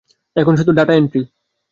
এখন 0.35 0.53
শুধু 0.55 0.71
data 0.71 0.93
entry. 0.93 1.21